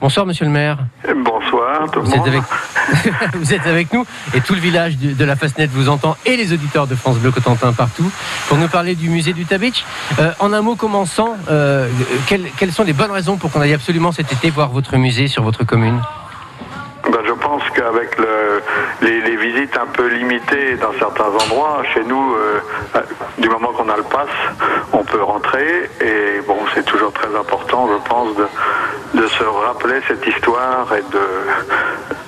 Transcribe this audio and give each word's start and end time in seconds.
Bonsoir, 0.00 0.26
monsieur 0.26 0.44
le 0.44 0.52
maire. 0.52 0.78
Bonsoir, 1.24 1.90
tout 1.90 1.98
le 2.00 2.04
Vous 2.06 2.12
êtes, 2.12 2.18
monde. 2.18 2.28
avec... 2.28 2.42
vous 3.34 3.52
êtes 3.54 3.66
avec 3.66 3.92
nous 3.92 4.06
et 4.32 4.40
tout 4.40 4.54
le 4.54 4.60
village 4.60 4.96
de, 4.96 5.24
la 5.24 5.34
Fasnette 5.34 5.70
vous 5.70 5.88
entend 5.88 6.16
et 6.24 6.36
les 6.36 6.52
auditeurs 6.52 6.86
de 6.86 6.94
France 6.94 7.16
Bleu 7.18 7.32
Cotentin 7.32 7.72
partout 7.72 8.08
pour 8.48 8.58
nous 8.58 8.68
parler 8.68 8.94
du 8.94 9.10
musée 9.10 9.32
du 9.32 9.44
Tabitch. 9.44 9.84
Euh, 10.20 10.30
en 10.38 10.52
un 10.52 10.60
mot 10.62 10.76
commençant, 10.76 11.36
euh, 11.50 11.88
quelles, 12.28 12.48
quelles 12.58 12.72
sont 12.72 12.84
les 12.84 12.92
bonnes 12.92 13.10
raisons 13.10 13.36
pour 13.38 13.50
qu'on 13.50 13.60
aille 13.60 13.74
absolument 13.74 14.12
cet 14.12 14.32
été 14.32 14.50
voir 14.50 14.68
votre 14.70 14.96
musée 14.96 15.26
sur 15.26 15.42
votre 15.42 15.64
commune? 15.64 16.00
Ben, 17.10 17.20
je 17.26 17.32
pense 17.32 17.62
qu'avec 17.74 18.18
le- 18.18 18.60
les, 19.00 19.20
les 19.22 19.36
visites 19.36 19.76
un 19.78 19.86
peu 19.86 20.08
limitées 20.08 20.76
dans 20.76 20.92
certains 20.98 21.24
endroits, 21.44 21.82
chez 21.94 22.04
nous, 22.04 22.34
euh, 22.34 22.60
du 23.38 23.48
moment 23.48 23.68
qu'on 23.72 23.88
a 23.88 23.96
le 23.96 24.02
pass, 24.02 24.28
on 24.92 25.02
peut 25.04 25.22
rentrer. 25.22 25.88
Et 26.02 26.40
bon, 26.46 26.58
c'est 26.74 26.84
toujours 26.84 27.12
très 27.12 27.34
important, 27.34 27.88
je 27.90 28.08
pense, 28.08 28.36
de, 28.36 28.46
de 29.28 29.32
se 29.34 29.44
rappeler 29.44 30.00
cette 30.08 30.26
histoire 30.26 30.86
et 30.96 31.02
de. 31.12 31.20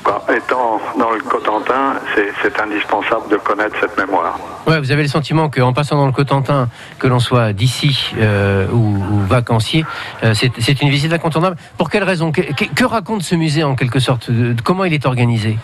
bah, 0.04 0.22
étant 0.36 0.80
dans 0.98 1.10
le 1.10 1.20
Cotentin, 1.20 1.94
c'est- 2.14 2.30
indispensable 2.60 3.28
de 3.30 3.36
connaître 3.36 3.74
cette 3.80 3.96
mémoire. 3.96 4.38
Ouais, 4.66 4.78
vous 4.80 4.90
avez 4.92 5.02
le 5.02 5.08
sentiment 5.08 5.48
qu'en 5.48 5.72
passant 5.72 5.96
dans 5.96 6.04
le 6.06 6.12
Cotentin, 6.12 6.68
que 6.98 7.06
l'on 7.06 7.18
soit 7.20 7.52
d'ici 7.54 8.12
euh, 8.18 8.66
ou, 8.70 8.98
vacancier, 9.26 9.84
euh, 10.22 10.34
c'est 10.34 10.82
une 10.82 10.90
visite 10.90 11.12
incontournable. 11.12 11.56
Pour 11.78 11.88
quelle 11.88 12.04
raison? 12.04 12.32
Que, 12.32 12.84
raconte 12.84 13.22
ce 13.22 13.34
musée 13.34 13.64
en 13.64 13.74
quelque 13.76 13.98
sorte? 13.98 14.28
Comment 14.62 14.84
il 14.84 14.92
est 14.92 15.06
organisé? 15.06 15.56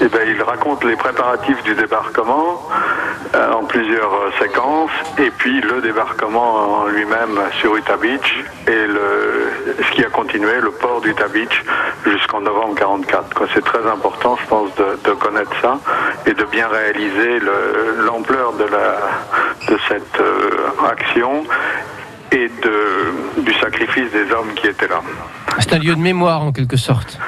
Eh 0.00 0.08
ben, 0.08 0.20
il 0.26 0.42
raconte 0.42 0.82
les 0.84 0.96
préparatifs 0.96 1.62
du 1.62 1.74
débarquement 1.74 2.60
euh, 3.34 3.52
en 3.52 3.64
plusieurs 3.64 4.12
euh, 4.12 4.30
séquences, 4.40 4.90
et 5.18 5.30
puis 5.30 5.60
le 5.60 5.80
débarquement 5.80 6.82
en 6.82 6.86
lui-même 6.86 7.38
sur 7.60 7.76
Utah 7.76 7.96
Beach, 7.96 8.44
et 8.66 8.86
le, 8.86 9.50
ce 9.82 9.90
qui 9.94 10.04
a 10.04 10.08
continué, 10.10 10.60
le 10.60 10.70
port 10.72 11.00
d'Utah 11.00 11.28
Beach, 11.28 11.62
jusqu'en 12.06 12.40
novembre 12.40 12.74
44. 12.76 13.34
quoi. 13.34 13.46
C'est 13.54 13.64
très 13.64 13.86
important, 13.88 14.36
je 14.42 14.46
pense, 14.48 14.70
de, 14.74 15.12
connaître 15.12 15.52
ça 15.62 15.78
et 16.26 16.34
de 16.34 16.44
bien 16.44 16.66
réaliser 16.68 17.38
le- 17.38 18.04
l'ampleur 18.04 18.52
de, 18.54 18.64
de 18.64 19.78
cette 19.88 20.20
euh, 20.20 20.50
action 20.90 21.44
et 22.32 22.48
de, 22.62 23.42
du 23.42 23.54
sacrifice 23.54 24.10
des 24.10 24.30
hommes 24.32 24.52
qui 24.56 24.66
étaient 24.66 24.88
là. 24.88 25.00
C'est 25.60 25.72
un 25.72 25.78
lieu 25.78 25.94
de 25.94 26.00
mémoire 26.00 26.42
en 26.42 26.50
quelque 26.52 26.76
sorte. 26.76 27.18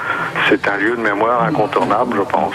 C'est 0.49 0.69
un 0.69 0.77
lieu 0.77 0.97
de 0.97 1.01
mémoire 1.01 1.43
incontournable, 1.45 2.17
je 2.19 2.23
pense. 2.23 2.53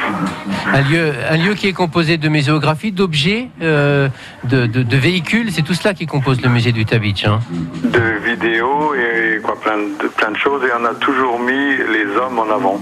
Un 0.73 0.81
lieu, 0.81 1.13
un 1.29 1.37
lieu 1.37 1.53
qui 1.55 1.67
est 1.67 1.73
composé 1.73 2.17
de 2.17 2.29
muséographie, 2.29 2.91
d'objets, 2.91 3.49
euh, 3.61 4.07
de, 4.45 4.65
de- 4.65 4.83
de 4.83 4.97
véhicules. 4.97 5.51
C'est 5.51 5.61
tout 5.63 5.73
cela 5.73 5.93
qui 5.93 6.05
compose 6.05 6.41
le 6.41 6.49
musée 6.49 6.71
du 6.71 6.85
Tabitch. 6.85 7.25
hein. 7.25 7.39
de 7.83 7.99
vidéos 8.23 8.93
et 8.95 9.39
quoi, 9.41 9.59
plein 9.59 9.77
de, 9.77 10.07
plein 10.07 10.31
de 10.31 10.37
choses 10.37 10.61
et 10.63 10.71
on 10.79 10.85
a 10.85 10.93
toujours 10.95 11.37
mis 11.39 11.51
les 11.95 12.05
hommes 12.17 12.39
en 12.39 12.49
avant. 12.53 12.79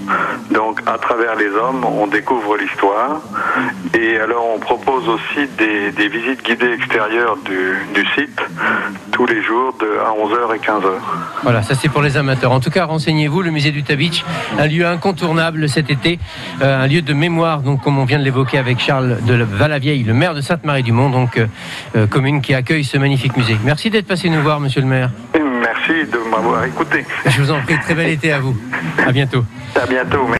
Donc 0.51 0.81
à 0.85 0.97
travers 0.97 1.35
les 1.35 1.49
hommes, 1.49 1.83
on 1.85 2.05
découvre 2.07 2.57
l'histoire 2.57 3.21
et 3.97 4.17
alors 4.19 4.45
on 4.55 4.59
propose 4.59 5.07
aussi 5.09 5.47
des, 5.57 5.91
des 5.91 6.07
visites 6.07 6.43
guidées 6.43 6.73
extérieures 6.73 7.37
du, 7.45 7.61
du 7.95 8.05
site 8.15 8.39
tous 9.11 9.25
les 9.25 9.41
jours 9.41 9.73
de 9.79 9.85
à 9.99 10.11
11h 10.11 10.55
et 10.55 10.59
15h. 10.59 10.91
Voilà, 11.43 11.61
ça 11.61 11.75
c'est 11.75 11.89
pour 11.89 12.01
les 12.01 12.17
amateurs. 12.17 12.51
En 12.51 12.59
tout 12.59 12.69
cas, 12.69 12.85
renseignez-vous, 12.85 13.41
le 13.41 13.51
musée 13.51 13.71
du 13.71 13.83
Tabitch, 13.83 14.23
un 14.57 14.67
lieu 14.67 14.85
incontournable 14.85 15.67
cet 15.69 15.89
été, 15.89 16.19
euh, 16.61 16.83
un 16.83 16.87
lieu 16.87 17.01
de 17.01 17.13
mémoire, 17.13 17.61
donc 17.61 17.81
comme 17.81 17.97
on 17.97 18.05
vient 18.05 18.19
de 18.19 18.23
l'évoquer 18.23 18.57
avec 18.57 18.79
Charles 18.79 19.17
de 19.21 19.33
Valavieille, 19.43 20.03
le 20.03 20.13
maire 20.13 20.33
de 20.33 20.41
Sainte-Marie-du-Mont, 20.41 21.09
donc 21.09 21.37
euh, 21.37 21.47
euh, 21.95 22.07
commune 22.07 22.41
qui 22.41 22.53
accueille 22.53 22.83
ce 22.83 22.97
magnifique 22.97 23.35
musée. 23.37 23.57
Merci 23.63 23.89
d'être 23.89 24.07
passé 24.07 24.29
nous 24.29 24.41
voir, 24.41 24.59
monsieur 24.59 24.81
le 24.81 24.87
maire. 24.87 25.11
Merci 25.33 26.09
de 26.11 26.29
m'avoir 26.29 26.65
écouté. 26.65 27.05
Je 27.25 27.41
vous 27.41 27.51
en 27.51 27.61
prie, 27.61 27.79
très 27.79 27.93
bel 27.93 28.09
été 28.09 28.31
à 28.31 28.39
vous. 28.39 28.55
À 29.05 29.11
bientôt. 29.11 29.43
À 29.75 29.85
bientôt. 29.85 30.27